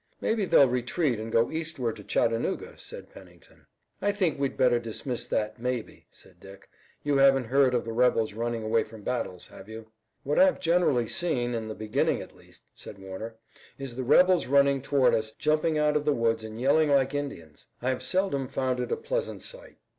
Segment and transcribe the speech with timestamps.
[0.19, 3.67] "Maybe they'll retreat and go eastward to Chattanooga," said Pennington.
[4.01, 6.67] "I think we'd better dismiss that 'maybe,'" said Dick.
[7.03, 9.91] "You haven't heard of the rebels running away from battles, have you?"
[10.23, 13.35] "What I've generally seen, in the beginning at least," said Warner,
[13.77, 17.67] "is the rebels running toward us, jumping out of the woods and yelling like Indians.
[17.79, 19.77] I have seldom found it a pleasant sight.